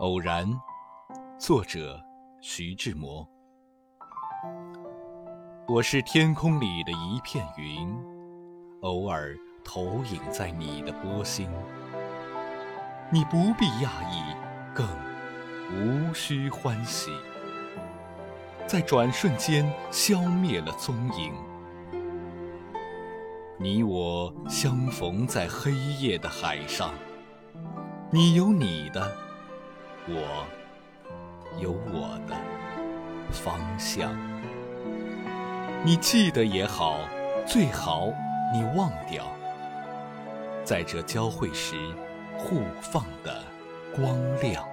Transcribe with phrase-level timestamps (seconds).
[0.00, 0.46] 偶然，
[1.38, 1.98] 作者
[2.42, 3.26] 徐志摩。
[5.66, 7.88] 我是天空里的一片云，
[8.82, 11.48] 偶尔投影在你的波心。
[13.10, 14.36] 你不必讶异，
[14.74, 14.86] 更
[15.72, 17.10] 无需欢喜，
[18.66, 21.32] 在转瞬间消灭了踪影。
[23.58, 26.92] 你我相逢在黑夜的海上，
[28.10, 29.10] 你有你的，
[30.08, 30.46] 我
[31.58, 32.36] 有我的
[33.32, 34.16] 方向。
[35.84, 36.98] 你记得也好，
[37.46, 38.12] 最好
[38.52, 39.24] 你忘掉，
[40.64, 41.76] 在这交汇时
[42.36, 43.42] 互放的
[43.94, 44.66] 光亮。